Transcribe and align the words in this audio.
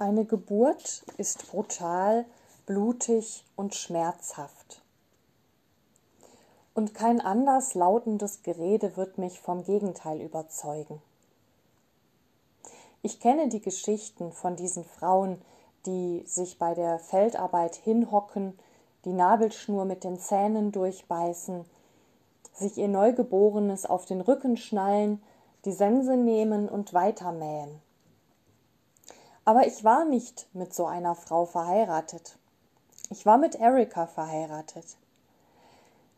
Eine 0.00 0.24
Geburt 0.24 1.02
ist 1.16 1.50
brutal, 1.50 2.24
blutig 2.66 3.44
und 3.56 3.74
schmerzhaft. 3.74 4.80
Und 6.72 6.94
kein 6.94 7.20
anders 7.20 7.74
lautendes 7.74 8.44
Gerede 8.44 8.96
wird 8.96 9.18
mich 9.18 9.40
vom 9.40 9.64
Gegenteil 9.64 10.20
überzeugen. 10.20 11.02
Ich 13.02 13.18
kenne 13.18 13.48
die 13.48 13.60
Geschichten 13.60 14.30
von 14.30 14.54
diesen 14.54 14.84
Frauen, 14.84 15.42
die 15.84 16.22
sich 16.26 16.60
bei 16.60 16.74
der 16.74 17.00
Feldarbeit 17.00 17.74
hinhocken, 17.74 18.56
die 19.04 19.12
Nabelschnur 19.12 19.84
mit 19.84 20.04
den 20.04 20.20
Zähnen 20.20 20.70
durchbeißen, 20.70 21.64
sich 22.52 22.78
ihr 22.78 22.88
Neugeborenes 22.88 23.84
auf 23.84 24.04
den 24.04 24.20
Rücken 24.20 24.56
schnallen, 24.56 25.20
die 25.64 25.72
Sense 25.72 26.16
nehmen 26.16 26.68
und 26.68 26.94
weitermähen. 26.94 27.80
Aber 29.48 29.66
ich 29.66 29.82
war 29.82 30.04
nicht 30.04 30.46
mit 30.52 30.74
so 30.74 30.84
einer 30.84 31.14
Frau 31.14 31.46
verheiratet. 31.46 32.36
Ich 33.08 33.24
war 33.24 33.38
mit 33.38 33.54
Erika 33.54 34.06
verheiratet. 34.06 34.98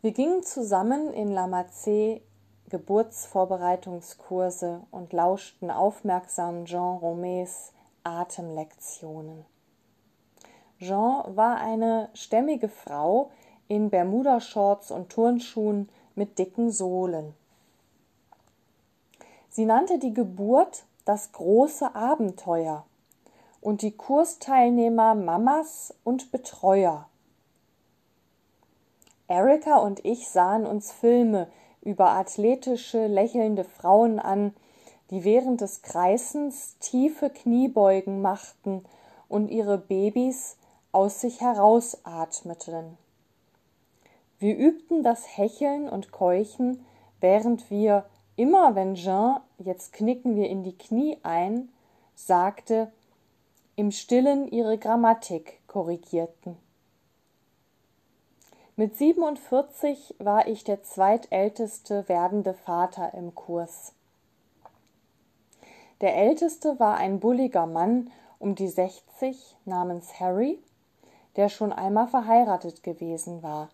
Wir 0.03 0.11
gingen 0.11 0.43
zusammen 0.43 1.15
in 1.15 1.33
Lamazé 1.33 2.23
Geburtsvorbereitungskurse 2.71 4.81
und 4.91 5.13
lauschten 5.13 5.71
aufmerksam 5.71 6.65
Jean 6.65 6.99
Romés 6.99 7.71
Atemlektionen. 8.03 9.45
Jean 10.81 11.37
war 11.37 11.59
eine 11.59 12.09
stämmige 12.15 12.69
Frau 12.69 13.31
in 13.69 13.91
Bermuda-Shorts 13.91 14.91
und 14.91 15.09
Turnschuhen 15.09 15.89
mit 16.17 16.41
dicken 16.41 16.73
Sohlen. 16.73 17.33
Sie 19.51 19.67
nannte 19.67 20.01
die 20.01 20.15
Geburt 20.15 20.83
das 21.05 21.31
große 21.31 21.95
Abenteuer 21.95 22.87
und 23.61 23.83
die 23.83 23.93
Kursteilnehmer 23.93 25.15
Mamas 25.15 25.95
und 26.05 26.33
Betreuer. 26.33 27.09
Erika 29.29 29.77
und 29.77 30.05
ich 30.05 30.29
sahen 30.29 30.67
uns 30.67 30.91
Filme 30.91 31.49
über 31.83 32.11
athletische, 32.11 33.07
lächelnde 33.07 33.65
Frauen 33.65 34.19
an, 34.19 34.55
die 35.11 35.25
während 35.25 35.61
des 35.61 35.83
Kreisens 35.83 36.77
tiefe 36.79 37.31
Kniebeugen 37.31 38.23
machten 38.23 38.85
und 39.29 39.49
ihre 39.49 39.79
Babys 39.79 40.57
aus 40.93 41.21
sich 41.21 41.41
herausatmeten. 41.41 42.99
Wir 44.39 44.57
übten 44.57 45.03
das 45.03 45.37
Hecheln 45.37 45.89
und 45.89 46.13
Keuchen, 46.13 46.85
während 47.21 47.71
wir 47.71 48.07
immer, 48.37 48.75
wenn 48.75 48.95
Jean, 48.95 49.41
jetzt 49.59 49.93
knicken 49.93 50.35
wir 50.35 50.49
in 50.49 50.65
die 50.65 50.77
Knie 50.77 51.19
ein, 51.23 51.69
sagte, 52.15 52.91
im 53.81 53.93
stillen 53.93 54.47
ihre 54.47 54.77
Grammatik 54.77 55.67
korrigierten. 55.67 56.59
Mit 58.77 58.95
47 58.95 60.17
war 60.19 60.47
ich 60.47 60.65
der 60.65 60.83
zweitälteste 60.83 62.07
werdende 62.07 62.53
Vater 62.53 63.15
im 63.15 63.35
Kurs. 63.35 63.95
Der 66.03 66.15
älteste 66.15 66.79
war 66.79 66.99
ein 66.99 67.21
bulliger 67.21 67.65
Mann 67.65 68.11
um 68.39 68.55
die 68.55 68.69
60 68.69 69.57
namens 69.65 70.21
Harry, 70.21 70.59
der 71.37 71.49
schon 71.49 71.73
einmal 71.73 72.07
verheiratet 72.07 72.83
gewesen 72.83 73.43
war, 73.43 73.71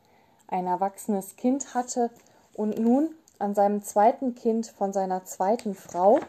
ein 0.46 0.68
erwachsenes 0.68 1.34
Kind 1.34 1.74
hatte 1.74 2.10
und 2.54 2.78
nun 2.78 3.10
an 3.40 3.56
seinem 3.56 3.82
zweiten 3.82 4.36
Kind 4.36 4.68
von 4.68 4.92
seiner 4.92 5.24
zweiten 5.24 5.74
Frau 5.74 6.20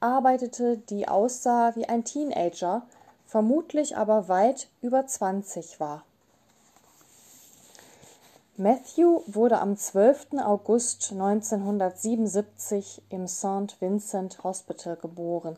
arbeitete, 0.00 0.78
die 0.78 1.08
aussah 1.08 1.76
wie 1.76 1.86
ein 1.86 2.04
Teenager 2.04 2.86
vermutlich 3.32 3.96
aber 3.96 4.28
weit 4.28 4.68
über 4.82 5.06
20 5.06 5.80
war. 5.80 6.04
Matthew 8.58 9.22
wurde 9.26 9.58
am 9.58 9.78
12. 9.78 10.34
August 10.44 11.12
1977 11.12 13.00
im 13.08 13.26
St. 13.26 13.80
Vincent 13.80 14.44
Hospital 14.44 14.96
geboren. 14.96 15.56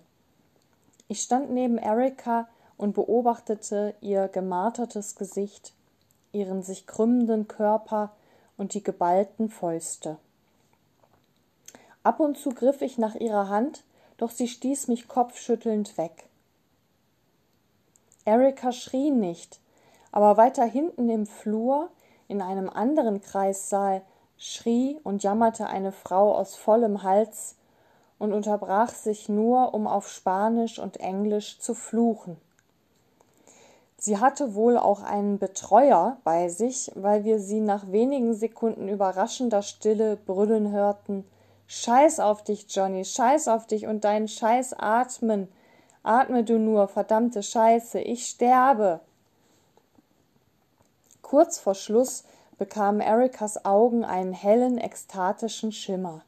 Ich 1.09 1.21
stand 1.21 1.51
neben 1.51 1.77
Erika 1.77 2.47
und 2.77 2.95
beobachtete 2.95 3.97
ihr 4.01 4.29
gemartertes 4.29 5.17
Gesicht, 5.17 5.73
ihren 6.31 6.62
sich 6.62 6.87
krümmenden 6.87 7.49
Körper 7.49 8.12
und 8.56 8.75
die 8.75 8.85
geballten 8.85 9.51
Fäuste. 9.51 10.19
Ab 12.05 12.21
und 12.21 12.39
zu 12.39 12.51
griff 12.51 12.83
ich 12.83 12.99
nach 12.99 13.17
ihrer 13.17 13.49
Hand, 13.49 13.83
doch 14.17 14.31
sie 14.31 14.47
stieß 14.47 14.87
mich 14.87 15.09
kopfschüttelnd 15.09 15.99
weg. 15.99 16.29
Erika 18.25 18.73
schrie 18.73 19.11
nicht, 19.11 19.61
aber 20.12 20.37
weiter 20.37 20.65
hinten 20.65 21.09
im 21.09 21.27
Flur, 21.27 21.91
in 22.29 22.41
einem 22.41 22.71
anderen 22.71 23.21
Kreissaal, 23.21 24.03
schrie 24.37 24.99
und 25.05 25.23
jammerte 25.23 25.67
eine 25.67 25.93
Frau 25.93 26.35
aus 26.35 26.57
vollem 26.57 27.03
Hals 27.03 27.57
und 28.19 28.33
unterbrach 28.33 28.91
sich 28.91 29.29
nur, 29.29 29.75
um 29.75 29.87
auf 29.87 30.09
Spanisch 30.09 30.79
und 30.79 30.99
Englisch 30.99 31.59
zu 31.59 31.75
fluchen. 31.75 32.37
Sie 33.99 34.19
hatte 34.19 34.55
wohl 34.55 34.77
auch 34.77 35.03
einen 35.03 35.39
Betreuer 35.39 36.19
bei 36.25 36.49
sich, 36.49 36.91
weil 36.95 37.25
wir 37.25 37.39
sie 37.39 37.61
nach 37.61 37.91
wenigen 37.91 38.35
Sekunden 38.35 38.89
überraschender 38.89 39.62
Stille 39.62 40.17
brüllen 40.17 40.73
hörten 40.73 41.25
Scheiß 41.67 42.21
auf 42.21 42.45
dich, 42.45 42.67
Johnny, 42.69 43.05
scheiß 43.05 43.49
auf 43.49 43.67
dich 43.67 43.87
und 43.87 44.05
dein 44.05 44.29
Scheiß 44.29 44.75
atmen. 44.79 45.49
Atme 46.05 46.45
du 46.45 46.59
nur, 46.59 46.87
verdammte 46.87 47.43
Scheiße, 47.43 47.99
ich 47.99 48.27
sterbe. 48.27 49.01
Kurz 51.23 51.59
vor 51.59 51.75
Schluss 51.75 52.25
bekamen 52.59 53.01
Erikas 53.01 53.65
Augen 53.65 54.05
einen 54.05 54.35
hellen, 54.35 54.77
ekstatischen 54.77 55.73
Schimmer. 55.73 56.23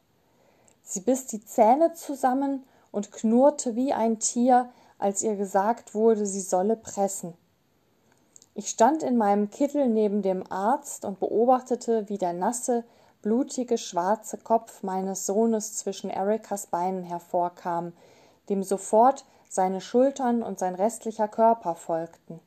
Sie 0.81 1.01
biss 1.01 1.27
die 1.27 1.45
Zähne 1.45 1.93
zusammen 1.93 2.65
und 2.91 3.11
knurrte 3.11 3.75
wie 3.75 3.93
ein 3.93 4.17
Tier, 4.17 4.69
als 4.97 5.21
ihr 5.21 5.35
gesagt 5.35 5.93
wurde, 5.93 6.25
sie 6.25 6.41
solle 6.41 6.75
pressen. 6.75 7.35
Ich 8.55 8.69
stand 8.69 9.03
in 9.03 9.15
meinem 9.15 9.51
Kittel 9.51 9.87
neben 9.87 10.23
dem 10.23 10.51
Arzt 10.51 11.05
und 11.05 11.19
beobachtete, 11.19 12.09
wie 12.09 12.17
der 12.17 12.33
nasse, 12.33 12.83
blutige, 13.21 13.77
schwarze 13.77 14.39
Kopf 14.39 14.81
meines 14.81 15.27
Sohnes 15.27 15.75
zwischen 15.75 16.09
Erikas 16.09 16.65
Beinen 16.65 17.03
hervorkam, 17.03 17.93
dem 18.49 18.63
sofort 18.63 19.23
seine 19.49 19.81
Schultern 19.81 20.43
und 20.43 20.59
sein 20.59 20.75
restlicher 20.75 21.27
Körper 21.27 21.75
folgten. 21.75 22.39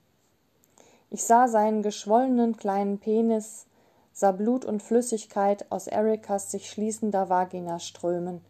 Ich 1.11 1.25
sah 1.25 1.49
seinen 1.49 1.83
geschwollenen 1.83 2.56
kleinen 2.56 2.99
Penis, 2.99 3.66
sah 4.12 4.33
Blut 4.33 4.65
und 4.65 4.83
Flüssigkeit 4.83 5.71
aus 5.71 5.87
Erikas 5.87 6.50
sich 6.50 6.71
schließender 6.71 7.28
Vagina 7.28 7.78
strömen, 7.78 8.44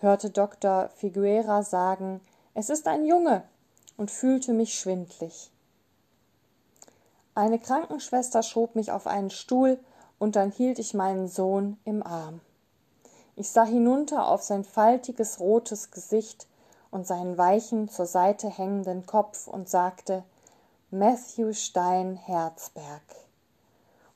hörte 0.00 0.30
Dr. 0.30 0.90
Figuera 0.96 1.62
sagen, 1.62 2.20
es 2.54 2.70
ist 2.70 2.86
ein 2.88 3.04
Junge, 3.04 3.44
und 3.96 4.10
fühlte 4.10 4.52
mich 4.52 4.78
schwindlig. 4.78 5.50
Eine 7.34 7.58
Krankenschwester 7.58 8.42
schob 8.42 8.74
mich 8.74 8.90
auf 8.90 9.06
einen 9.06 9.30
Stuhl, 9.30 9.78
und 10.18 10.34
dann 10.34 10.50
hielt 10.50 10.78
ich 10.78 10.94
meinen 10.94 11.28
Sohn 11.28 11.78
im 11.84 12.02
Arm. 12.02 12.40
Ich 13.36 13.50
sah 13.50 13.64
hinunter 13.64 14.26
auf 14.26 14.42
sein 14.42 14.64
faltiges 14.64 15.38
rotes 15.38 15.92
Gesicht 15.92 16.48
und 16.90 17.06
seinen 17.06 17.38
weichen 17.38 17.88
zur 17.88 18.06
Seite 18.06 18.48
hängenden 18.48 19.06
Kopf 19.06 19.46
und 19.46 19.68
sagte 19.68 20.24
Matthew 20.90 21.52
Stein 21.52 22.16
Herzberg. 22.16 23.02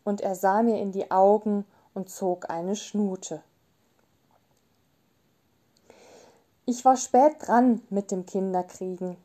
Und 0.04 0.20
er 0.20 0.34
sah 0.34 0.62
mir 0.62 0.78
in 0.80 0.92
die 0.92 1.10
Augen 1.10 1.64
und 1.94 2.10
zog 2.10 2.50
eine 2.50 2.76
Schnute. 2.76 3.42
Ich 6.64 6.84
war 6.84 6.96
spät 6.96 7.34
dran 7.40 7.82
mit 7.90 8.10
dem 8.10 8.24
Kinderkriegen. 8.24 9.16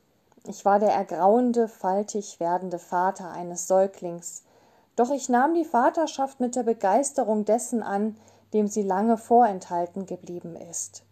Ich 0.46 0.66
war 0.66 0.80
der 0.80 0.92
ergrauende, 0.92 1.68
faltig 1.68 2.40
werdende 2.40 2.80
Vater 2.80 3.32
eines 3.32 3.68
Säuglings, 3.68 4.44
doch 4.96 5.12
ich 5.12 5.30
nahm 5.30 5.54
die 5.54 5.66
Vaterschaft 5.66 6.40
mit 6.40 6.56
der 6.56 6.64
Begeisterung 6.64 7.46
dessen 7.46 7.84
an, 7.84 8.18
dem 8.54 8.68
sie 8.68 8.82
lange 8.82 9.18
vorenthalten 9.18 10.06
geblieben 10.06 10.56
ist. 10.56 11.04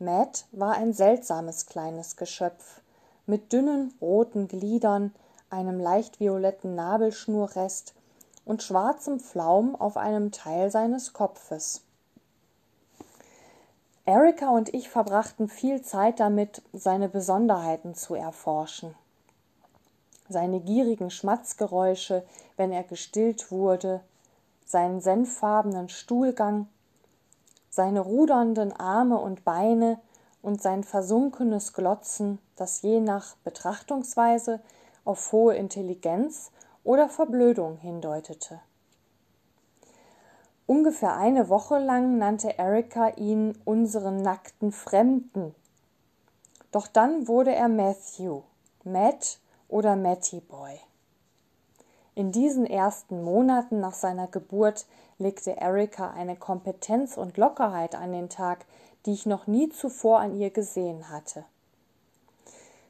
Matt 0.00 0.46
war 0.52 0.74
ein 0.74 0.92
seltsames 0.92 1.66
kleines 1.66 2.16
Geschöpf 2.16 2.80
mit 3.26 3.52
dünnen 3.52 3.94
roten 4.00 4.46
Gliedern, 4.46 5.12
einem 5.50 5.80
leicht 5.80 6.20
violetten 6.20 6.76
Nabelschnurrest 6.76 7.94
und 8.44 8.62
schwarzem 8.62 9.18
Flaum 9.18 9.74
auf 9.74 9.96
einem 9.96 10.30
Teil 10.30 10.70
seines 10.70 11.12
Kopfes. 11.12 11.82
Erika 14.04 14.50
und 14.50 14.72
ich 14.72 14.88
verbrachten 14.88 15.48
viel 15.48 15.82
Zeit 15.82 16.20
damit, 16.20 16.62
seine 16.72 17.08
Besonderheiten 17.08 17.94
zu 17.94 18.14
erforschen. 18.14 18.94
Seine 20.30 20.60
gierigen 20.60 21.10
Schmatzgeräusche, 21.10 22.24
wenn 22.56 22.72
er 22.72 22.84
gestillt 22.84 23.50
wurde, 23.50 24.00
seinen 24.64 25.00
senffarbenen 25.00 25.88
Stuhlgang, 25.88 26.68
seine 27.78 28.00
rudernden 28.00 28.72
Arme 28.72 29.18
und 29.18 29.44
Beine 29.44 30.00
und 30.42 30.60
sein 30.60 30.82
versunkenes 30.82 31.74
Glotzen, 31.74 32.40
das 32.56 32.82
je 32.82 32.98
nach 32.98 33.36
Betrachtungsweise 33.44 34.58
auf 35.04 35.30
hohe 35.30 35.54
Intelligenz 35.54 36.50
oder 36.82 37.08
Verblödung 37.08 37.76
hindeutete. 37.76 38.58
Ungefähr 40.66 41.16
eine 41.16 41.48
Woche 41.50 41.78
lang 41.78 42.18
nannte 42.18 42.58
Erika 42.58 43.10
ihn 43.10 43.56
unseren 43.64 44.22
nackten 44.22 44.72
Fremden. 44.72 45.54
Doch 46.72 46.88
dann 46.88 47.28
wurde 47.28 47.54
er 47.54 47.68
Matthew, 47.68 48.42
Matt 48.82 49.38
oder 49.68 49.94
Matty 49.94 50.40
Boy. 50.40 50.80
In 52.18 52.32
diesen 52.32 52.66
ersten 52.66 53.22
Monaten 53.22 53.78
nach 53.78 53.94
seiner 53.94 54.26
Geburt 54.26 54.86
legte 55.18 55.56
Erika 55.56 56.10
eine 56.10 56.34
Kompetenz 56.34 57.16
und 57.16 57.36
Lockerheit 57.36 57.94
an 57.94 58.10
den 58.10 58.28
Tag, 58.28 58.66
die 59.06 59.12
ich 59.12 59.24
noch 59.24 59.46
nie 59.46 59.68
zuvor 59.68 60.18
an 60.18 60.34
ihr 60.34 60.50
gesehen 60.50 61.10
hatte. 61.12 61.44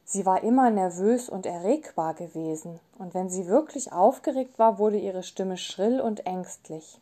Sie 0.06 0.24
war 0.24 0.42
immer 0.42 0.70
nervös 0.70 1.28
und 1.28 1.44
erregbar 1.44 2.14
gewesen, 2.14 2.80
und 2.98 3.12
wenn 3.12 3.28
sie 3.28 3.48
wirklich 3.48 3.92
aufgeregt 3.92 4.58
war, 4.58 4.78
wurde 4.78 4.96
ihre 4.96 5.22
Stimme 5.22 5.58
schrill 5.58 6.00
und 6.00 6.24
ängstlich 6.24 6.98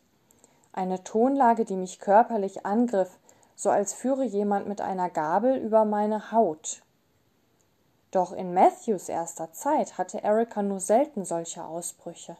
eine 0.73 1.05
Tonlage, 1.05 1.63
die 1.63 1.77
mich 1.77 2.01
körperlich 2.01 2.65
angriff, 2.65 3.17
so 3.55 3.69
als 3.69 3.93
führe 3.93 4.25
jemand 4.25 4.67
mit 4.67 4.81
einer 4.81 5.09
Gabel 5.09 5.55
über 5.55 5.85
meine 5.85 6.33
Haut. 6.33 6.83
Doch 8.11 8.31
in 8.31 8.53
Matthews 8.53 9.09
erster 9.09 9.51
Zeit 9.51 9.97
hatte 9.97 10.23
Erika 10.23 10.63
nur 10.63 10.79
selten 10.79 11.25
solche 11.25 11.65
Ausbrüche. 11.65 12.37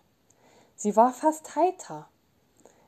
Sie 0.75 0.95
war 0.95 1.11
fast 1.11 1.55
heiter. 1.55 2.07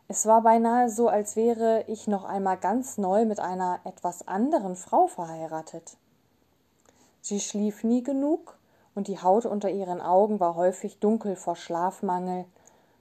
Es 0.08 0.26
war 0.26 0.42
beinahe 0.42 0.90
so, 0.90 1.08
als 1.08 1.36
wäre 1.36 1.84
ich 1.88 2.08
noch 2.08 2.24
einmal 2.24 2.58
ganz 2.58 2.98
neu 2.98 3.26
mit 3.26 3.40
einer 3.40 3.80
etwas 3.84 4.28
anderen 4.28 4.76
Frau 4.76 5.08
verheiratet. 5.08 5.98
Sie 7.22 7.40
schlief 7.40 7.84
nie 7.84 8.04
genug, 8.04 8.58
und 8.96 9.08
die 9.08 9.22
Haut 9.22 9.46
unter 9.46 9.70
ihren 9.70 10.02
Augen 10.02 10.40
war 10.40 10.56
häufig 10.56 11.00
dunkel 11.00 11.36
vor 11.36 11.56
Schlafmangel, 11.56 12.46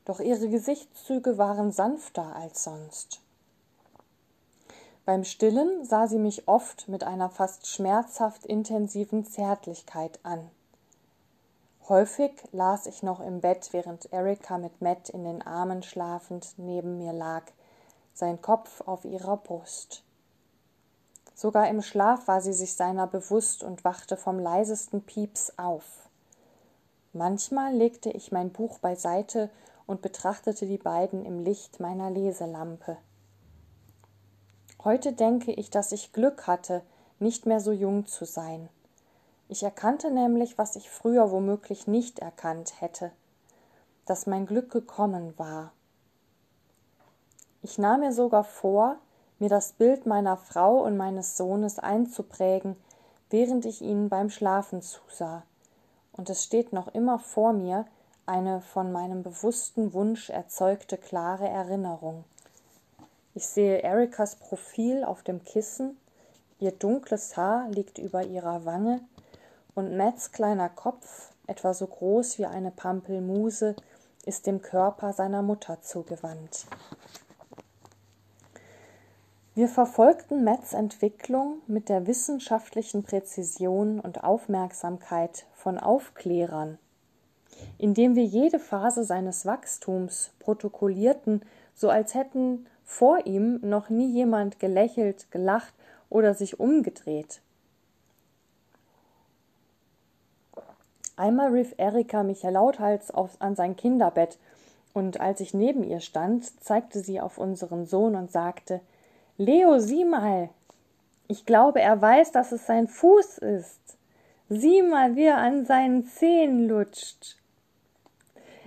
doch 0.04 0.20
ihre 0.20 0.48
Gesichtszüge 0.48 1.38
waren 1.38 1.72
sanfter 1.72 2.36
als 2.36 2.64
sonst. 2.64 3.20
Beim 5.08 5.24
Stillen 5.24 5.86
sah 5.86 6.06
sie 6.06 6.18
mich 6.18 6.48
oft 6.48 6.86
mit 6.86 7.02
einer 7.02 7.30
fast 7.30 7.66
schmerzhaft 7.66 8.44
intensiven 8.44 9.24
Zärtlichkeit 9.24 10.20
an. 10.22 10.50
Häufig 11.88 12.32
las 12.52 12.84
ich 12.84 13.02
noch 13.02 13.20
im 13.20 13.40
Bett, 13.40 13.70
während 13.72 14.12
Erika 14.12 14.58
mit 14.58 14.82
Matt 14.82 15.08
in 15.08 15.24
den 15.24 15.40
Armen 15.40 15.82
schlafend 15.82 16.52
neben 16.58 16.98
mir 16.98 17.14
lag, 17.14 17.44
sein 18.12 18.42
Kopf 18.42 18.82
auf 18.82 19.06
ihrer 19.06 19.38
Brust. 19.38 20.02
Sogar 21.34 21.70
im 21.70 21.80
Schlaf 21.80 22.28
war 22.28 22.42
sie 22.42 22.52
sich 22.52 22.74
seiner 22.74 23.06
bewusst 23.06 23.62
und 23.64 23.84
wachte 23.84 24.18
vom 24.18 24.38
leisesten 24.38 25.00
Pieps 25.00 25.54
auf. 25.56 26.10
Manchmal 27.14 27.72
legte 27.72 28.10
ich 28.10 28.30
mein 28.30 28.50
Buch 28.50 28.78
beiseite 28.80 29.48
und 29.86 30.02
betrachtete 30.02 30.66
die 30.66 30.76
beiden 30.76 31.24
im 31.24 31.42
Licht 31.42 31.80
meiner 31.80 32.10
Leselampe. 32.10 32.98
Heute 34.84 35.12
denke 35.12 35.52
ich, 35.52 35.70
dass 35.70 35.90
ich 35.90 36.12
Glück 36.12 36.46
hatte, 36.46 36.82
nicht 37.18 37.46
mehr 37.46 37.60
so 37.60 37.72
jung 37.72 38.06
zu 38.06 38.24
sein. 38.24 38.68
Ich 39.48 39.64
erkannte 39.64 40.10
nämlich, 40.10 40.56
was 40.56 40.76
ich 40.76 40.88
früher 40.88 41.32
womöglich 41.32 41.88
nicht 41.88 42.20
erkannt 42.20 42.80
hätte, 42.80 43.10
dass 44.06 44.26
mein 44.26 44.46
Glück 44.46 44.70
gekommen 44.70 45.34
war. 45.36 45.72
Ich 47.62 47.76
nahm 47.76 48.00
mir 48.00 48.12
sogar 48.12 48.44
vor, 48.44 48.96
mir 49.40 49.48
das 49.48 49.72
Bild 49.72 50.06
meiner 50.06 50.36
Frau 50.36 50.84
und 50.84 50.96
meines 50.96 51.36
Sohnes 51.36 51.78
einzuprägen, 51.80 52.76
während 53.30 53.66
ich 53.66 53.82
ihnen 53.82 54.08
beim 54.08 54.30
Schlafen 54.30 54.80
zusah, 54.80 55.42
und 56.12 56.30
es 56.30 56.44
steht 56.44 56.72
noch 56.72 56.88
immer 56.88 57.18
vor 57.18 57.52
mir, 57.52 57.84
eine 58.26 58.60
von 58.60 58.92
meinem 58.92 59.22
bewussten 59.22 59.92
Wunsch 59.92 60.30
erzeugte 60.30 60.98
klare 60.98 61.48
Erinnerung. 61.48 62.24
Ich 63.38 63.46
sehe 63.46 63.84
Erikas 63.84 64.34
Profil 64.34 65.04
auf 65.04 65.22
dem 65.22 65.44
Kissen, 65.44 65.96
ihr 66.58 66.72
dunkles 66.72 67.36
Haar 67.36 67.68
liegt 67.70 67.98
über 67.98 68.24
ihrer 68.24 68.64
Wange. 68.64 69.00
Und 69.76 69.96
Matts 69.96 70.32
kleiner 70.32 70.68
Kopf, 70.68 71.30
etwa 71.46 71.72
so 71.72 71.86
groß 71.86 72.40
wie 72.40 72.46
eine 72.46 72.72
Pampelmuse, 72.72 73.76
ist 74.26 74.48
dem 74.48 74.60
Körper 74.60 75.12
seiner 75.12 75.42
Mutter 75.42 75.80
zugewandt. 75.82 76.66
Wir 79.54 79.68
verfolgten 79.68 80.42
Matts 80.42 80.72
Entwicklung 80.72 81.58
mit 81.68 81.88
der 81.88 82.08
wissenschaftlichen 82.08 83.04
Präzision 83.04 84.00
und 84.00 84.24
Aufmerksamkeit 84.24 85.46
von 85.54 85.78
Aufklärern. 85.78 86.76
Indem 87.78 88.16
wir 88.16 88.24
jede 88.24 88.58
Phase 88.58 89.04
seines 89.04 89.46
Wachstums 89.46 90.32
protokollierten, 90.40 91.42
so 91.76 91.88
als 91.88 92.14
hätten 92.14 92.66
vor 92.88 93.26
ihm 93.26 93.60
noch 93.60 93.90
nie 93.90 94.10
jemand 94.10 94.58
gelächelt, 94.58 95.30
gelacht 95.30 95.74
oder 96.08 96.32
sich 96.32 96.58
umgedreht. 96.58 97.42
Einmal 101.14 101.52
rief 101.52 101.74
Erika 101.76 102.22
mich 102.22 102.42
lauthals 102.42 103.10
auf, 103.10 103.36
an 103.40 103.54
sein 103.54 103.76
Kinderbett, 103.76 104.38
und 104.94 105.20
als 105.20 105.40
ich 105.40 105.52
neben 105.52 105.84
ihr 105.84 106.00
stand, 106.00 106.46
zeigte 106.64 107.00
sie 107.00 107.20
auf 107.20 107.36
unseren 107.36 107.84
Sohn 107.84 108.16
und 108.16 108.32
sagte 108.32 108.80
Leo, 109.36 109.78
sieh 109.78 110.06
mal. 110.06 110.48
Ich 111.28 111.44
glaube, 111.44 111.82
er 111.82 112.00
weiß, 112.00 112.32
dass 112.32 112.52
es 112.52 112.66
sein 112.66 112.88
Fuß 112.88 113.38
ist. 113.38 113.98
Sieh 114.48 114.80
mal, 114.80 115.14
wie 115.14 115.24
er 115.24 115.36
an 115.36 115.66
seinen 115.66 116.06
Zehen 116.06 116.66
lutscht. 116.66 117.36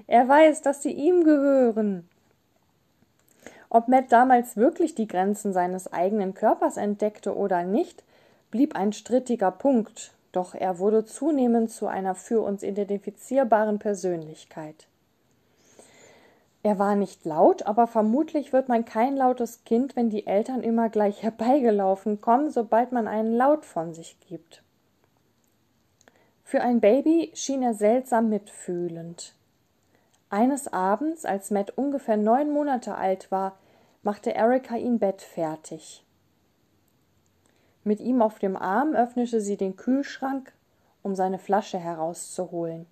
Er 0.05 0.27
weiß, 0.29 0.61
dass 0.61 0.83
sie 0.83 0.91
ihm 0.91 1.23
gehören. 1.23 2.07
Ob 3.73 3.87
Matt 3.87 4.11
damals 4.11 4.57
wirklich 4.57 4.95
die 4.95 5.07
Grenzen 5.07 5.53
seines 5.53 5.93
eigenen 5.93 6.33
Körpers 6.33 6.75
entdeckte 6.75 7.37
oder 7.37 7.63
nicht, 7.63 8.03
blieb 8.51 8.75
ein 8.75 8.91
strittiger 8.91 9.49
Punkt, 9.49 10.11
doch 10.33 10.53
er 10.53 10.77
wurde 10.77 11.05
zunehmend 11.05 11.71
zu 11.71 11.87
einer 11.87 12.13
für 12.13 12.41
uns 12.41 12.63
identifizierbaren 12.63 13.79
Persönlichkeit. 13.79 14.87
Er 16.63 16.79
war 16.79 16.95
nicht 16.95 17.23
laut, 17.23 17.65
aber 17.65 17.87
vermutlich 17.87 18.51
wird 18.51 18.67
man 18.67 18.83
kein 18.83 19.15
lautes 19.15 19.63
Kind, 19.63 19.95
wenn 19.95 20.09
die 20.09 20.27
Eltern 20.27 20.63
immer 20.63 20.89
gleich 20.89 21.23
herbeigelaufen 21.23 22.19
kommen, 22.19 22.51
sobald 22.51 22.91
man 22.91 23.07
einen 23.07 23.37
Laut 23.37 23.65
von 23.65 23.93
sich 23.93 24.17
gibt. 24.27 24.63
Für 26.43 26.59
ein 26.59 26.81
Baby 26.81 27.31
schien 27.35 27.63
er 27.63 27.73
seltsam 27.73 28.27
mitfühlend. 28.27 29.33
Eines 30.29 30.71
Abends, 30.71 31.23
als 31.23 31.51
Matt 31.51 31.77
ungefähr 31.77 32.17
neun 32.17 32.51
Monate 32.51 32.95
alt 32.95 33.31
war, 33.31 33.57
machte 34.03 34.33
Erika 34.33 34.75
ihn 34.75 34.99
bettfertig. 34.99 36.03
Mit 37.83 37.99
ihm 37.99 38.21
auf 38.21 38.39
dem 38.39 38.55
Arm 38.55 38.93
öffnete 38.93 39.41
sie 39.41 39.57
den 39.57 39.75
Kühlschrank, 39.75 40.53
um 41.01 41.15
seine 41.15 41.39
Flasche 41.39 41.79
herauszuholen. 41.79 42.85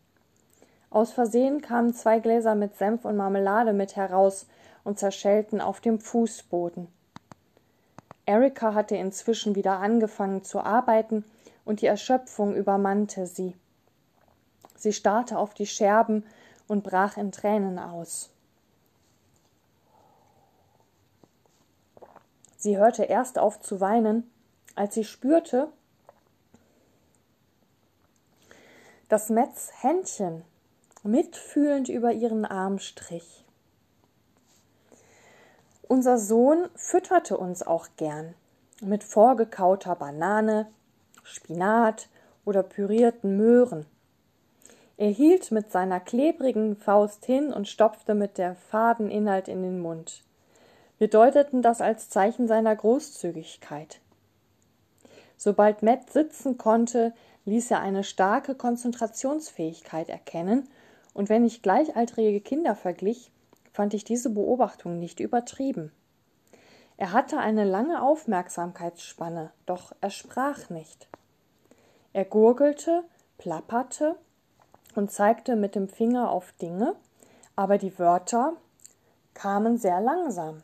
Aus 0.90 1.12
Versehen 1.12 1.62
kamen 1.62 1.94
zwei 1.94 2.20
Gläser 2.20 2.56
mit 2.56 2.76
Senf 2.76 3.06
und 3.06 3.16
Marmelade 3.16 3.74
mit 3.74 3.96
heraus 3.96 4.48
und 4.84 4.98
zerschellten 4.98 5.62
auf 5.62 5.82
dem 5.82 6.00
Fußboden. 6.00 6.88
Erika 8.26 8.74
hatte 8.74 8.96
inzwischen 8.96 9.56
wieder 9.56 9.80
angefangen 9.80 10.44
zu 10.44 10.60
arbeiten 10.60 11.26
und 11.66 11.82
die 11.82 11.88
Erschöpfung 11.88 12.56
übermannte 12.56 13.28
sie. 13.28 13.56
Sie 14.76 14.94
starrte 14.94 15.38
auf 15.38 15.54
die 15.54 15.68
Scherben 15.68 16.24
und 16.68 16.84
brach 16.84 17.18
in 17.18 17.32
Tränen 17.32 17.78
aus. 17.78 18.32
Sie 22.60 22.78
hörte 22.78 23.06
erst 23.06 23.40
auf 23.40 23.62
zu 23.62 23.80
weinen, 23.80 24.30
als 24.76 24.94
sie 24.94 25.06
spürte, 25.06 25.70
dass 29.08 29.30
Metz 29.30 29.72
Händchen 29.80 30.44
mitfühlend 31.04 31.88
über 31.88 32.12
ihren 32.12 32.44
Arm 32.44 32.80
strich. 32.80 33.46
Unser 35.88 36.18
Sohn 36.20 36.68
fütterte 36.76 37.38
uns 37.38 37.64
auch 37.66 37.88
gern 37.96 38.36
mit 38.82 39.06
vorgekauter 39.06 39.96
Banane, 39.96 40.68
Spinat 41.24 42.10
oder 42.44 42.62
pürierten 42.62 43.38
Möhren. 43.38 43.86
Er 44.98 45.10
hielt 45.10 45.52
mit 45.52 45.72
seiner 45.72 46.02
klebrigen 46.02 46.76
Faust 46.76 47.26
hin 47.26 47.54
und 47.54 47.70
stopfte 47.70 48.16
mit 48.16 48.38
der 48.38 48.56
faden 48.56 49.10
Inhalt 49.10 49.48
in 49.48 49.64
den 49.64 49.80
Mund. 49.80 50.24
Wir 51.00 51.08
deuteten 51.08 51.62
das 51.62 51.80
als 51.80 52.10
Zeichen 52.10 52.48
seiner 52.48 52.76
Großzügigkeit. 52.76 54.02
Sobald 55.38 55.82
Matt 55.82 56.12
sitzen 56.12 56.58
konnte, 56.58 57.14
ließ 57.46 57.72
er 57.72 57.80
eine 57.80 58.04
starke 58.04 58.54
Konzentrationsfähigkeit 58.54 60.10
erkennen, 60.10 60.70
und 61.14 61.30
wenn 61.30 61.46
ich 61.46 61.64
gleichaltrige 61.64 62.42
Kinder 62.42 62.76
verglich, 62.76 63.32
fand 63.72 63.94
ich 63.94 64.04
diese 64.04 64.30
Beobachtung 64.30 65.00
nicht 65.00 65.22
übertrieben. 65.22 65.92
Er 66.98 67.14
hatte 67.14 67.38
eine 67.38 67.64
lange 67.64 68.02
Aufmerksamkeitsspanne, 68.02 69.52
doch 69.66 69.94
er 70.02 70.10
sprach 70.10 70.70
nicht. 70.70 71.08
Er 72.12 72.26
gurgelte, 72.26 73.06
plapperte 73.38 74.18
und 74.96 75.12
zeigte 75.12 75.56
mit 75.56 75.76
dem 75.76 75.88
Finger 75.88 76.30
auf 76.30 76.52
Dinge, 76.62 76.96
aber 77.56 77.78
die 77.78 77.98
Wörter 77.98 78.54
kamen 79.34 79.78
sehr 79.78 80.02
langsam. 80.02 80.62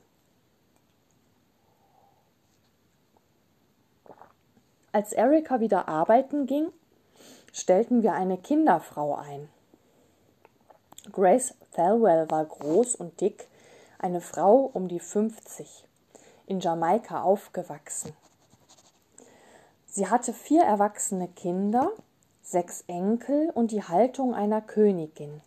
Als 4.96 5.12
Erika 5.12 5.60
wieder 5.60 5.90
arbeiten 5.90 6.46
ging, 6.46 6.72
stellten 7.52 8.02
wir 8.02 8.14
eine 8.14 8.38
Kinderfrau 8.38 9.16
ein. 9.16 9.50
Grace 11.12 11.54
Thelwell 11.74 12.32
war 12.32 12.46
groß 12.46 12.96
und 12.96 13.20
dick, 13.20 13.50
eine 14.00 14.22
Frau 14.22 14.72
um 14.74 14.88
die 14.88 15.02
50, 15.02 15.84
in 16.46 16.62
Jamaika 16.62 17.24
aufgewachsen. 17.24 18.14
Sie 19.86 20.08
hatte 20.08 20.32
vier 20.32 20.64
erwachsene 20.64 21.28
Kinder, 21.28 21.92
sechs 22.42 22.86
Enkel 22.88 23.50
und 23.50 23.72
die 23.72 23.84
Haltung 23.84 24.34
einer 24.34 24.62
Königin. 24.62 25.42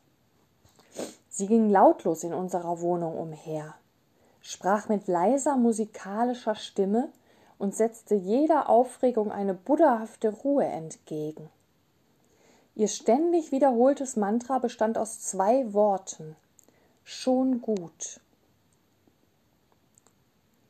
Sie 1.31 1.47
ging 1.47 1.71
lautlos 1.71 2.23
in 2.23 2.35
unserer 2.35 2.83
Wohnung 2.83 3.17
umher, 3.17 3.77
sprach 4.43 4.91
mit 4.91 5.09
leiser 5.09 5.57
musikalischer 5.57 6.55
Stimme 6.55 7.09
und 7.59 7.75
setzte 7.75 8.15
jeder 8.15 8.69
Aufregung 8.69 9.33
eine 9.33 9.55
buddhahafte 9.55 10.31
Ruhe 10.31 10.65
entgegen. 10.65 11.51
Ihr 12.75 12.89
ständig 12.89 13.51
wiederholtes 13.51 14.17
Mantra 14.17 14.59
bestand 14.59 14.99
aus 14.99 15.21
zwei 15.21 15.73
Worten. 15.73 16.37
Schon 17.03 17.61
gut. 17.61 18.21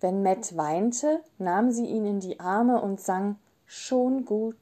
Wenn 0.01 0.23
Matt 0.23 0.57
weinte, 0.57 1.21
nahm 1.39 1.71
sie 1.71 1.87
ihn 1.87 2.07
in 2.07 2.21
die 2.21 2.41
Arme 2.41 2.81
und 2.81 3.01
sang 3.01 3.37
Schon 3.67 4.25
gut. 4.25 4.57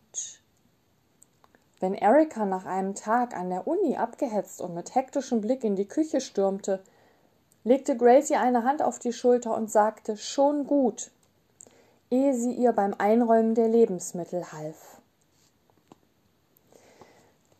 Wenn 1.78 1.94
Erika 1.94 2.46
nach 2.46 2.64
einem 2.64 2.94
Tag 2.94 3.36
an 3.36 3.50
der 3.50 3.68
Uni 3.68 3.96
abgehetzt 3.96 4.60
und 4.60 4.74
mit 4.74 4.94
hektischem 4.94 5.40
Blick 5.40 5.62
in 5.62 5.76
die 5.76 5.86
Küche 5.86 6.20
stürmte, 6.20 6.82
legte 7.62 7.96
Gracie 7.96 8.36
eine 8.36 8.64
Hand 8.64 8.82
auf 8.82 8.98
die 8.98 9.12
Schulter 9.12 9.54
und 9.54 9.70
sagte 9.70 10.16
Schon 10.16 10.66
gut, 10.66 11.12
ehe 12.10 12.34
sie 12.34 12.52
ihr 12.52 12.72
beim 12.72 12.94
Einräumen 12.98 13.54
der 13.54 13.68
Lebensmittel 13.68 14.52
half. 14.52 15.00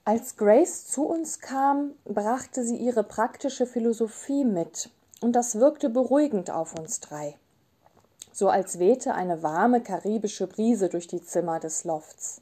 Als 0.05 0.37
Grace 0.37 0.87
zu 0.87 1.05
uns 1.05 1.41
kam, 1.41 1.93
brachte 2.05 2.65
sie 2.65 2.77
ihre 2.77 3.03
praktische 3.03 3.67
Philosophie 3.67 4.45
mit, 4.45 4.91
und 5.21 5.33
das 5.33 5.59
wirkte 5.59 5.89
beruhigend 5.91 6.51
auf 6.51 6.79
uns 6.79 7.01
drei. 7.01 7.37
So 8.33 8.49
als 8.49 8.79
wehte 8.79 9.15
eine 9.15 9.43
warme 9.43 9.81
karibische 9.81 10.47
Brise 10.47 10.89
durch 10.89 11.09
die 11.09 11.23
Zimmer 11.23 11.59
des 11.59 11.83
Lofts. 11.85 12.41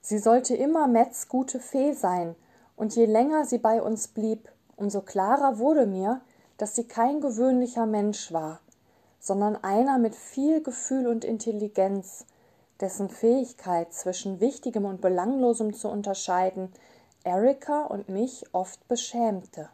Sie 0.00 0.18
sollte 0.18 0.56
immer 0.56 0.88
Metz 0.88 1.28
gute 1.28 1.60
Fee 1.60 1.92
sein, 1.92 2.34
und 2.74 2.96
je 2.96 3.06
länger 3.06 3.44
sie 3.44 3.58
bei 3.58 3.80
uns 3.80 4.08
blieb, 4.08 4.50
umso 4.74 5.02
klarer 5.02 5.58
wurde 5.58 5.86
mir, 5.86 6.22
dass 6.56 6.74
sie 6.74 6.88
kein 6.88 7.20
gewöhnlicher 7.20 7.86
Mensch 7.86 8.32
war, 8.32 8.58
sondern 9.22 9.62
einer 9.62 9.98
mit 9.98 10.16
viel 10.16 10.62
Gefühl 10.62 11.06
und 11.06 11.24
Intelligenz, 11.24 12.26
dessen 12.80 13.08
Fähigkeit 13.08 13.94
zwischen 13.94 14.40
Wichtigem 14.40 14.84
und 14.84 15.00
Belanglosem 15.00 15.72
zu 15.72 15.88
unterscheiden 15.88 16.72
Erika 17.22 17.84
und 17.84 18.08
mich 18.08 18.44
oft 18.52 18.86
beschämte. 18.88 19.70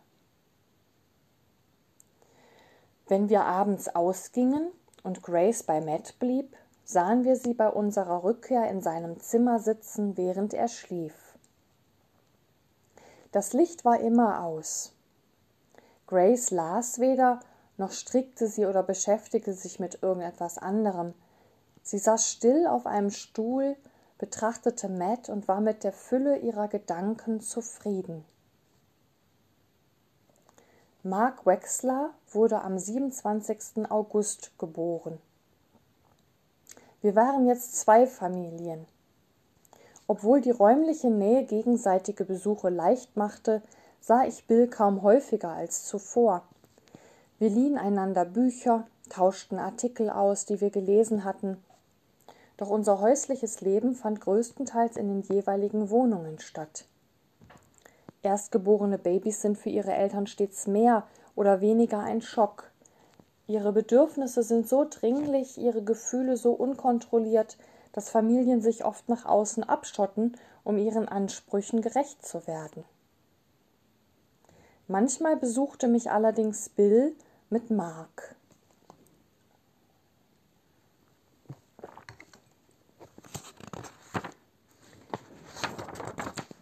Wenn 3.06 3.30
wir 3.30 3.46
abends 3.46 3.88
ausgingen 3.88 4.70
und 5.02 5.22
Grace 5.22 5.62
bei 5.62 5.80
Matt 5.80 6.18
blieb, 6.18 6.54
sahen 6.84 7.24
wir 7.24 7.36
sie 7.36 7.54
bei 7.54 7.70
unserer 7.70 8.22
Rückkehr 8.22 8.68
in 8.68 8.82
seinem 8.82 9.18
Zimmer 9.18 9.60
sitzen, 9.60 10.18
während 10.18 10.52
er 10.52 10.68
schlief. 10.68 11.38
Das 13.32 13.54
Licht 13.54 13.86
war 13.86 13.98
immer 13.98 14.44
aus. 14.44 14.92
Grace 16.06 16.50
las 16.50 16.98
weder, 16.98 17.40
noch 17.78 17.92
strickte 17.92 18.48
sie 18.48 18.66
oder 18.66 18.82
beschäftigte 18.82 19.54
sich 19.54 19.80
mit 19.80 20.02
irgendetwas 20.02 20.58
anderem, 20.58 21.14
Sie 21.88 21.96
saß 21.96 22.30
still 22.30 22.66
auf 22.66 22.84
einem 22.84 23.10
Stuhl, 23.10 23.74
betrachtete 24.18 24.90
Matt 24.90 25.30
und 25.30 25.48
war 25.48 25.62
mit 25.62 25.84
der 25.84 25.94
Fülle 25.94 26.36
ihrer 26.36 26.68
Gedanken 26.68 27.40
zufrieden. 27.40 28.26
Mark 31.02 31.46
Wexler 31.46 32.10
wurde 32.30 32.60
am 32.60 32.78
27. 32.78 33.90
August 33.90 34.50
geboren. 34.58 35.18
Wir 37.00 37.16
waren 37.16 37.46
jetzt 37.46 37.76
zwei 37.76 38.06
Familien. 38.06 38.84
Obwohl 40.06 40.42
die 40.42 40.50
räumliche 40.50 41.08
Nähe 41.08 41.44
gegenseitige 41.44 42.26
Besuche 42.26 42.68
leicht 42.68 43.16
machte, 43.16 43.62
sah 44.02 44.24
ich 44.24 44.46
Bill 44.46 44.68
kaum 44.68 45.00
häufiger 45.00 45.52
als 45.54 45.86
zuvor. 45.86 46.42
Wir 47.38 47.50
liehen 47.50 47.78
einander 47.78 48.24
Bücher, 48.24 48.86
tauschten 49.10 49.60
Artikel 49.60 50.10
aus, 50.10 50.44
die 50.44 50.60
wir 50.60 50.70
gelesen 50.70 51.22
hatten, 51.22 51.56
doch 52.56 52.68
unser 52.68 53.00
häusliches 53.00 53.60
Leben 53.60 53.94
fand 53.94 54.20
größtenteils 54.20 54.96
in 54.96 55.06
den 55.06 55.22
jeweiligen 55.22 55.90
Wohnungen 55.90 56.40
statt. 56.40 56.86
Erstgeborene 58.22 58.98
Babys 58.98 59.40
sind 59.40 59.56
für 59.56 59.70
ihre 59.70 59.92
Eltern 59.92 60.26
stets 60.26 60.66
mehr 60.66 61.06
oder 61.36 61.60
weniger 61.60 62.00
ein 62.00 62.20
Schock. 62.20 62.72
Ihre 63.46 63.72
Bedürfnisse 63.72 64.42
sind 64.42 64.68
so 64.68 64.84
dringlich, 64.90 65.56
ihre 65.56 65.84
Gefühle 65.84 66.36
so 66.36 66.50
unkontrolliert, 66.50 67.56
dass 67.92 68.10
Familien 68.10 68.60
sich 68.60 68.84
oft 68.84 69.08
nach 69.08 69.24
außen 69.24 69.62
abschotten, 69.62 70.36
um 70.64 70.76
ihren 70.76 71.08
Ansprüchen 71.08 71.80
gerecht 71.80 72.26
zu 72.26 72.48
werden. 72.48 72.82
Manchmal 74.88 75.36
besuchte 75.36 75.86
mich 75.86 76.10
allerdings 76.10 76.68
Bill 76.70 77.14
mit 77.50 77.70
Mark. 77.70 78.36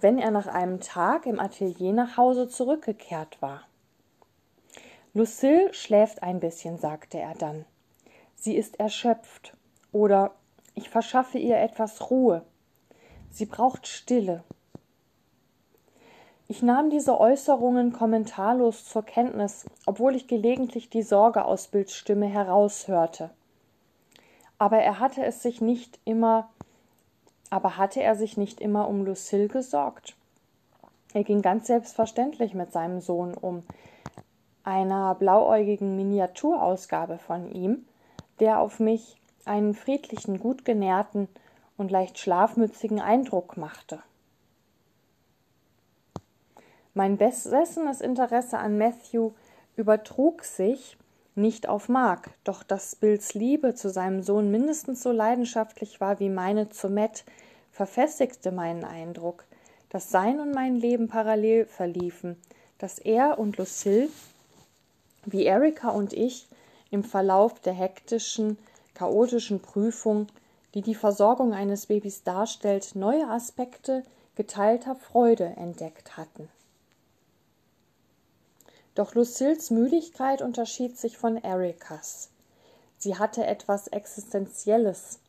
wenn 0.06 0.18
er 0.20 0.30
nach 0.30 0.46
einem 0.46 0.80
Tag 0.80 1.26
im 1.26 1.40
Atelier 1.40 1.92
nach 1.92 2.16
Hause 2.16 2.48
zurückgekehrt 2.48 3.42
war. 3.42 3.62
Lucille 5.14 5.74
schläft 5.74 6.22
ein 6.22 6.38
bisschen, 6.38 6.78
sagte 6.78 7.18
er 7.18 7.34
dann. 7.34 7.64
Sie 8.36 8.54
ist 8.54 8.78
erschöpft. 8.78 9.56
Oder 9.90 10.36
ich 10.74 10.90
verschaffe 10.90 11.38
ihr 11.38 11.58
etwas 11.58 12.08
Ruhe. 12.08 12.44
Sie 13.30 13.46
braucht 13.46 13.88
Stille. 13.88 14.44
Ich 16.48 16.62
nahm 16.62 16.90
diese 16.90 17.18
Äußerungen 17.18 17.92
kommentarlos 17.92 18.84
zur 18.84 19.02
Kenntnis, 19.02 19.66
obwohl 19.84 20.14
ich 20.14 20.28
gelegentlich 20.28 20.90
die 20.90 21.02
Sorge 21.02 21.44
aus 21.44 21.68
Bilds 21.68 21.94
Stimme 21.94 22.26
heraushörte. 22.26 23.30
Aber 24.58 24.78
er 24.78 25.00
hatte 25.00 25.24
es 25.24 25.42
sich 25.42 25.60
nicht 25.60 25.98
immer 26.04 26.48
aber 27.50 27.76
hatte 27.76 28.02
er 28.02 28.16
sich 28.16 28.36
nicht 28.36 28.60
immer 28.60 28.88
um 28.88 29.04
Lucille 29.04 29.48
gesorgt? 29.48 30.16
Er 31.12 31.24
ging 31.24 31.42
ganz 31.42 31.66
selbstverständlich 31.66 32.54
mit 32.54 32.72
seinem 32.72 33.00
Sohn 33.00 33.34
um, 33.34 33.62
einer 34.64 35.14
blauäugigen 35.14 35.96
Miniaturausgabe 35.96 37.18
von 37.18 37.50
ihm, 37.50 37.86
der 38.40 38.60
auf 38.60 38.80
mich 38.80 39.16
einen 39.44 39.74
friedlichen, 39.74 40.40
gut 40.40 40.64
genährten 40.64 41.28
und 41.76 41.90
leicht 41.90 42.18
schlafmützigen 42.18 43.00
Eindruck 43.00 43.56
machte. 43.56 44.00
Mein 46.96 47.18
besessenes 47.18 48.00
Interesse 48.00 48.56
an 48.56 48.78
Matthew 48.78 49.32
übertrug 49.76 50.44
sich 50.44 50.96
nicht 51.34 51.68
auf 51.68 51.90
Mark, 51.90 52.30
doch 52.42 52.62
dass 52.62 52.96
Bills 52.96 53.34
Liebe 53.34 53.74
zu 53.74 53.90
seinem 53.90 54.22
Sohn 54.22 54.50
mindestens 54.50 55.02
so 55.02 55.12
leidenschaftlich 55.12 56.00
war 56.00 56.20
wie 56.20 56.30
meine 56.30 56.70
zu 56.70 56.88
Matt, 56.88 57.24
verfestigte 57.70 58.50
meinen 58.50 58.82
Eindruck, 58.82 59.44
dass 59.90 60.08
sein 60.08 60.40
und 60.40 60.54
mein 60.54 60.76
Leben 60.76 61.06
parallel 61.08 61.66
verliefen, 61.66 62.40
dass 62.78 62.98
er 62.98 63.38
und 63.38 63.58
Lucille, 63.58 64.08
wie 65.26 65.44
Erika 65.44 65.90
und 65.90 66.14
ich, 66.14 66.48
im 66.90 67.04
Verlauf 67.04 67.60
der 67.60 67.74
hektischen, 67.74 68.56
chaotischen 68.94 69.60
Prüfung, 69.60 70.28
die 70.72 70.80
die 70.80 70.94
Versorgung 70.94 71.52
eines 71.52 71.88
Babys 71.88 72.22
darstellt, 72.22 72.94
neue 72.94 73.28
Aspekte 73.28 74.02
geteilter 74.34 74.96
Freude 74.96 75.44
entdeckt 75.58 76.16
hatten. 76.16 76.48
Doch 78.96 79.14
Lucilles 79.14 79.70
Müdigkeit 79.70 80.40
unterschied 80.40 80.96
sich 80.96 81.18
von 81.18 81.36
Erikas. 81.36 82.30
Sie 82.96 83.18
hatte 83.18 83.46
etwas 83.46 83.88
Existenzielles, 83.88 85.20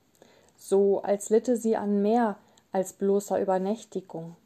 so 0.58 1.02
als 1.02 1.30
litte 1.30 1.58
sie 1.58 1.76
an 1.76 2.02
mehr 2.02 2.38
als 2.72 2.94
bloßer 2.94 3.42
Übernächtigung. 3.42 4.38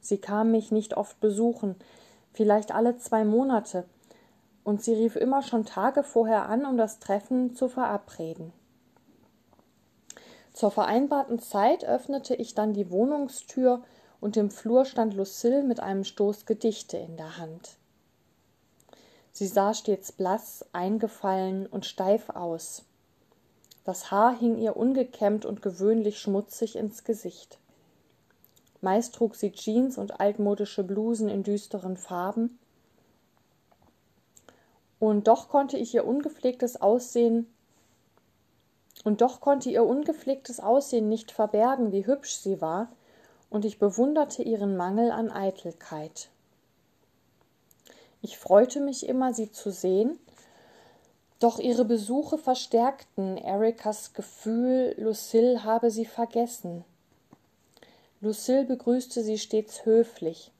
Sie 0.00 0.16
kam 0.16 0.52
mich 0.52 0.72
nicht 0.72 0.96
oft 0.96 1.20
besuchen, 1.20 1.76
vielleicht 2.32 2.74
alle 2.74 2.96
zwei 2.96 3.26
Monate, 3.26 3.84
und 4.64 4.82
sie 4.82 4.94
rief 4.94 5.16
immer 5.16 5.42
schon 5.42 5.66
Tage 5.66 6.02
vorher 6.02 6.48
an, 6.48 6.64
um 6.64 6.78
das 6.78 6.98
Treffen 6.98 7.54
zu 7.54 7.68
verabreden. 7.68 8.54
Zur 10.54 10.70
vereinbarten 10.70 11.40
Zeit 11.40 11.84
öffnete 11.84 12.34
ich 12.34 12.54
dann 12.54 12.72
die 12.72 12.90
Wohnungstür 12.90 13.82
und 14.18 14.38
im 14.38 14.50
Flur 14.50 14.86
stand 14.86 15.12
Lucille 15.12 15.62
mit 15.62 15.80
einem 15.80 16.04
Stoß 16.04 16.46
Gedichte 16.46 16.96
in 16.96 17.18
der 17.18 17.36
Hand. 17.36 17.76
Sie 19.32 19.46
sah 19.46 19.74
stets 19.74 20.12
blass, 20.12 20.64
eingefallen 20.72 21.66
und 21.66 21.86
steif 21.86 22.30
aus. 22.30 22.84
Das 23.84 24.10
Haar 24.10 24.36
hing 24.38 24.58
ihr 24.58 24.76
ungekämmt 24.76 25.44
und 25.44 25.62
gewöhnlich 25.62 26.18
schmutzig 26.18 26.76
ins 26.76 27.04
Gesicht. 27.04 27.58
Meist 28.80 29.14
trug 29.14 29.36
sie 29.36 29.52
Jeans 29.52 29.98
und 29.98 30.20
altmodische 30.20 30.84
Blusen 30.84 31.28
in 31.28 31.42
düsteren 31.42 31.96
Farben. 31.96 32.58
Und 34.98 35.28
doch 35.28 35.48
konnte 35.48 35.76
ich 35.76 35.94
ihr 35.94 36.06
ungepflegtes 36.06 36.80
Aussehen 36.80 37.46
und 39.04 39.22
doch 39.22 39.40
konnte 39.40 39.70
ihr 39.70 39.84
ungepflegtes 39.84 40.60
Aussehen 40.60 41.08
nicht 41.08 41.30
verbergen, 41.30 41.92
wie 41.92 42.06
hübsch 42.06 42.36
sie 42.36 42.60
war, 42.60 42.88
und 43.48 43.64
ich 43.64 43.78
bewunderte 43.78 44.42
ihren 44.42 44.76
Mangel 44.76 45.10
an 45.10 45.30
Eitelkeit. 45.30 46.28
Ich 48.22 48.38
freute 48.38 48.80
mich 48.80 49.08
immer, 49.08 49.32
sie 49.32 49.50
zu 49.50 49.70
sehen, 49.70 50.18
doch 51.38 51.58
ihre 51.58 51.86
Besuche 51.86 52.36
verstärkten 52.36 53.38
Erikas 53.38 54.12
Gefühl, 54.12 54.94
Lucille 54.98 55.64
habe 55.64 55.90
sie 55.90 56.04
vergessen. 56.04 56.84
Lucille 58.20 58.64
begrüßte 58.64 59.24
sie 59.24 59.38
stets 59.38 59.86
höflich. 59.86 60.52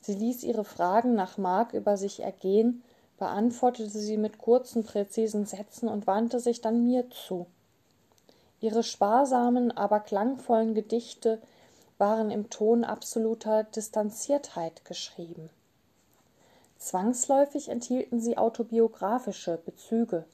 Sie 0.00 0.14
ließ 0.14 0.44
ihre 0.44 0.64
Fragen 0.64 1.14
nach 1.16 1.38
Mark 1.38 1.74
über 1.74 1.96
sich 1.96 2.20
ergehen, 2.20 2.84
beantwortete 3.18 3.90
sie 3.90 4.16
mit 4.16 4.38
kurzen, 4.38 4.84
präzisen 4.84 5.46
Sätzen 5.46 5.88
und 5.88 6.06
wandte 6.06 6.38
sich 6.38 6.60
dann 6.60 6.84
mir 6.84 7.10
zu. 7.10 7.46
Ihre 8.60 8.84
sparsamen, 8.84 9.76
aber 9.76 9.98
klangvollen 9.98 10.74
Gedichte 10.74 11.42
waren 11.98 12.30
im 12.30 12.48
Ton 12.48 12.84
absoluter 12.84 13.64
Distanziertheit 13.64 14.84
geschrieben. 14.84 15.50
Zwangsläufig 16.82 17.68
enthielten 17.68 18.18
sie 18.18 18.36
autobiografische 18.36 19.56
Bezüge. 19.56 20.24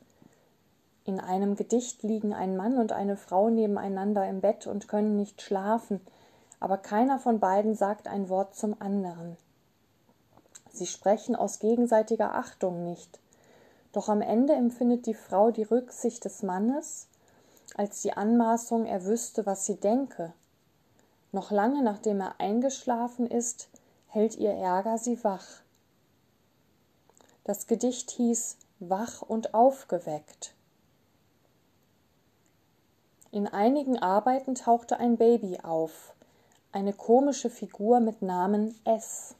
In 1.04 1.20
einem 1.20 1.56
Gedicht 1.56 2.02
liegen 2.02 2.32
ein 2.32 2.56
Mann 2.56 2.78
und 2.78 2.90
eine 2.90 3.18
Frau 3.18 3.50
nebeneinander 3.50 4.26
im 4.26 4.40
Bett 4.40 4.66
und 4.66 4.88
können 4.88 5.14
nicht 5.14 5.42
schlafen, 5.42 6.00
aber 6.58 6.78
keiner 6.78 7.18
von 7.18 7.38
beiden 7.38 7.74
sagt 7.74 8.08
ein 8.08 8.30
Wort 8.30 8.54
zum 8.54 8.80
anderen. 8.80 9.36
Sie 10.72 10.86
sprechen 10.86 11.36
aus 11.36 11.58
gegenseitiger 11.58 12.34
Achtung 12.34 12.82
nicht, 12.82 13.20
doch 13.92 14.08
am 14.08 14.22
Ende 14.22 14.54
empfindet 14.54 15.04
die 15.04 15.12
Frau 15.12 15.50
die 15.50 15.64
Rücksicht 15.64 16.24
des 16.24 16.42
Mannes 16.42 17.08
als 17.76 18.00
die 18.00 18.14
Anmaßung, 18.14 18.86
er 18.86 19.04
wüsste, 19.04 19.44
was 19.44 19.66
sie 19.66 19.76
denke. 19.76 20.32
Noch 21.30 21.50
lange 21.50 21.82
nachdem 21.82 22.22
er 22.22 22.40
eingeschlafen 22.40 23.26
ist, 23.26 23.68
hält 24.06 24.36
ihr 24.38 24.52
Ärger 24.52 24.96
sie 24.96 25.22
wach. 25.22 25.60
Das 27.48 27.66
Gedicht 27.66 28.10
hieß 28.10 28.58
Wach 28.78 29.22
und 29.22 29.54
aufgeweckt. 29.54 30.52
In 33.30 33.46
einigen 33.46 33.98
Arbeiten 33.98 34.54
tauchte 34.54 34.98
ein 34.98 35.16
Baby 35.16 35.60
auf, 35.62 36.12
eine 36.72 36.92
komische 36.92 37.48
Figur 37.48 38.00
mit 38.00 38.20
Namen 38.20 38.78
S. 38.84 39.34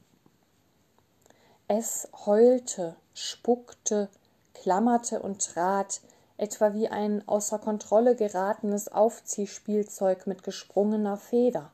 Es 1.67 2.09
heulte, 2.25 2.97
spuckte, 3.13 4.09
klammerte 4.55 5.21
und 5.21 5.45
trat, 5.45 6.01
etwa 6.39 6.73
wie 6.73 6.89
ein 6.89 7.29
außer 7.29 7.59
Kontrolle 7.59 8.17
geratenes 8.17 8.89
Aufziehspielzeug 8.89 10.27
mit 10.27 10.43
gesprungener 10.43 11.19
Feder. 11.19 11.73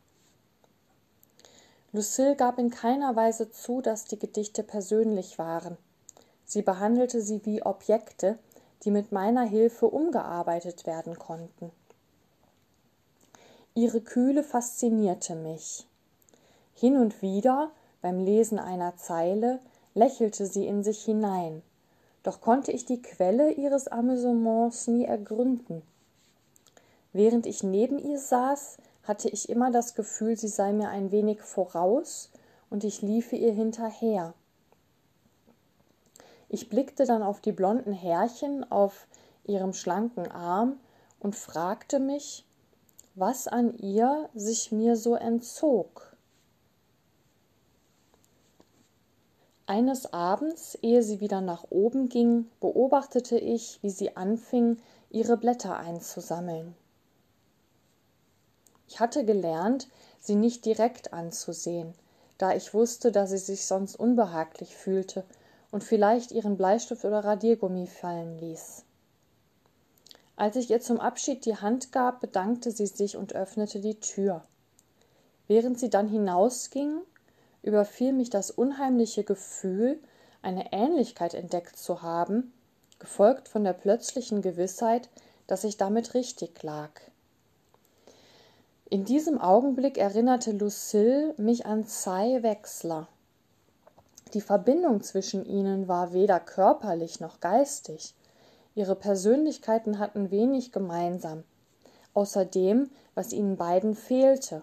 Lucille 1.92 2.34
gab 2.34 2.58
in 2.58 2.70
keiner 2.70 3.14
Weise 3.14 3.52
zu, 3.52 3.80
dass 3.80 4.06
die 4.06 4.18
Gedichte 4.18 4.64
persönlich 4.64 5.38
waren. 5.38 5.78
Sie 6.44 6.62
behandelte 6.62 7.20
sie 7.20 7.44
wie 7.44 7.62
Objekte, 7.62 8.38
die 8.82 8.90
mit 8.90 9.12
meiner 9.12 9.44
Hilfe 9.44 9.86
umgearbeitet 9.86 10.86
werden 10.86 11.18
konnten. 11.18 11.70
Ihre 13.74 14.00
Kühle 14.00 14.44
faszinierte 14.44 15.34
mich. 15.34 15.86
Hin 16.74 16.96
und 16.96 17.22
wieder, 17.22 17.70
beim 18.02 18.20
Lesen 18.20 18.58
einer 18.58 18.96
Zeile, 18.96 19.60
lächelte 19.94 20.46
sie 20.46 20.66
in 20.66 20.84
sich 20.84 21.04
hinein, 21.04 21.62
doch 22.22 22.40
konnte 22.40 22.72
ich 22.72 22.84
die 22.84 23.00
Quelle 23.00 23.52
ihres 23.52 23.88
Amüsements 23.88 24.86
nie 24.86 25.04
ergründen. 25.04 25.82
Während 27.12 27.46
ich 27.46 27.62
neben 27.62 27.98
ihr 27.98 28.18
saß, 28.18 28.76
hatte 29.04 29.28
ich 29.28 29.48
immer 29.48 29.70
das 29.70 29.94
Gefühl, 29.94 30.36
sie 30.36 30.48
sei 30.48 30.72
mir 30.72 30.88
ein 30.88 31.12
wenig 31.12 31.42
voraus 31.42 32.30
und 32.70 32.82
ich 32.84 33.02
liefe 33.02 33.36
ihr 33.36 33.52
hinterher. 33.52 34.34
Ich 36.54 36.68
blickte 36.68 37.04
dann 37.04 37.24
auf 37.24 37.40
die 37.40 37.50
blonden 37.50 37.92
Härchen 37.92 38.62
auf 38.70 39.08
ihrem 39.42 39.72
schlanken 39.72 40.30
Arm 40.30 40.78
und 41.18 41.34
fragte 41.34 41.98
mich, 41.98 42.44
was 43.16 43.48
an 43.48 43.76
ihr 43.78 44.28
sich 44.36 44.70
mir 44.70 44.94
so 44.94 45.16
entzog. 45.16 46.16
Eines 49.66 50.12
Abends, 50.12 50.78
ehe 50.80 51.02
sie 51.02 51.20
wieder 51.20 51.40
nach 51.40 51.64
oben 51.70 52.08
ging, 52.08 52.48
beobachtete 52.60 53.36
ich, 53.36 53.82
wie 53.82 53.90
sie 53.90 54.16
anfing, 54.16 54.76
ihre 55.10 55.36
Blätter 55.36 55.76
einzusammeln. 55.76 56.76
Ich 58.86 59.00
hatte 59.00 59.24
gelernt, 59.24 59.88
sie 60.20 60.36
nicht 60.36 60.64
direkt 60.64 61.12
anzusehen, 61.12 61.94
da 62.38 62.54
ich 62.54 62.72
wusste, 62.74 63.10
dass 63.10 63.30
sie 63.30 63.38
sich 63.38 63.66
sonst 63.66 63.96
unbehaglich 63.96 64.76
fühlte 64.76 65.24
und 65.74 65.82
vielleicht 65.82 66.30
ihren 66.30 66.56
Bleistift 66.56 67.04
oder 67.04 67.24
Radiergummi 67.24 67.88
fallen 67.88 68.38
ließ. 68.38 68.84
Als 70.36 70.54
ich 70.54 70.70
ihr 70.70 70.80
zum 70.80 71.00
Abschied 71.00 71.44
die 71.44 71.56
Hand 71.56 71.90
gab, 71.90 72.20
bedankte 72.20 72.70
sie 72.70 72.86
sich 72.86 73.16
und 73.16 73.34
öffnete 73.34 73.80
die 73.80 73.98
Tür. 73.98 74.44
Während 75.48 75.80
sie 75.80 75.90
dann 75.90 76.06
hinausging, 76.06 77.00
überfiel 77.62 78.12
mich 78.12 78.30
das 78.30 78.52
unheimliche 78.52 79.24
Gefühl, 79.24 79.98
eine 80.42 80.72
Ähnlichkeit 80.72 81.34
entdeckt 81.34 81.76
zu 81.76 82.02
haben, 82.02 82.52
gefolgt 83.00 83.48
von 83.48 83.64
der 83.64 83.72
plötzlichen 83.72 84.42
Gewissheit, 84.42 85.08
dass 85.48 85.64
ich 85.64 85.76
damit 85.76 86.14
richtig 86.14 86.62
lag. 86.62 86.92
In 88.88 89.04
diesem 89.04 89.40
Augenblick 89.40 89.98
erinnerte 89.98 90.52
Lucille 90.52 91.34
mich 91.36 91.66
an 91.66 91.82
Cy 91.82 92.44
Wechsler. 92.44 93.08
Die 94.34 94.40
Verbindung 94.40 95.00
zwischen 95.00 95.46
ihnen 95.46 95.86
war 95.86 96.12
weder 96.12 96.40
körperlich 96.40 97.20
noch 97.20 97.38
geistig. 97.38 98.14
Ihre 98.74 98.96
Persönlichkeiten 98.96 100.00
hatten 100.00 100.32
wenig 100.32 100.72
gemeinsam, 100.72 101.44
außer 102.14 102.44
dem, 102.44 102.90
was 103.14 103.32
ihnen 103.32 103.56
beiden 103.56 103.94
fehlte, 103.94 104.62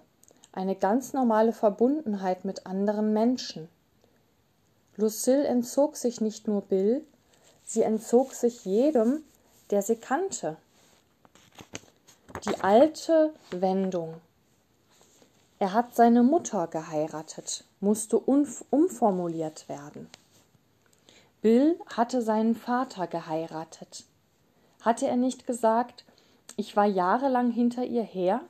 eine 0.51 0.75
ganz 0.75 1.13
normale 1.13 1.53
Verbundenheit 1.53 2.43
mit 2.43 2.65
anderen 2.65 3.13
Menschen. 3.13 3.69
Lucille 4.97 5.47
entzog 5.47 5.95
sich 5.95 6.19
nicht 6.19 6.49
nur 6.49 6.63
Bill, 6.63 7.05
sie 7.63 7.84
entzog 7.84 8.34
sich 8.34 8.65
jedem, 8.65 9.23
der 9.69 9.81
sie 9.81 9.95
kannte. 9.95 10.57
Die 12.45 12.60
alte 12.62 13.34
Wendung. 13.51 14.15
Er 15.62 15.74
hat 15.74 15.93
seine 15.93 16.24
Mutter 16.24 16.65
geheiratet 16.65 17.65
musste 17.82 18.17
umformuliert 18.17 19.69
werden. 19.69 20.10
Bill 21.43 21.80
hatte 21.86 22.24
seinen 22.24 22.56
Vater 22.56 23.06
geheiratet. 23.06 24.06
Hatte 24.80 25.08
er 25.08 25.17
nicht 25.17 25.45
gesagt, 25.45 26.04
ich 26.58 26.76
war 26.76 26.88
jahrelang 26.88 27.52
hinter 27.52 27.84
ihr 27.86 28.02
her? 28.02 28.41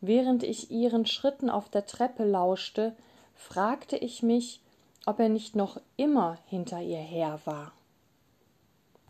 Während 0.00 0.44
ich 0.44 0.70
ihren 0.70 1.06
Schritten 1.06 1.50
auf 1.50 1.68
der 1.68 1.86
Treppe 1.86 2.22
lauschte, 2.22 2.94
fragte 3.34 3.96
ich 3.96 4.22
mich, 4.22 4.62
ob 5.06 5.18
er 5.18 5.28
nicht 5.28 5.56
noch 5.56 5.80
immer 5.96 6.38
hinter 6.46 6.80
ihr 6.80 6.98
her 6.98 7.40
war. 7.46 7.72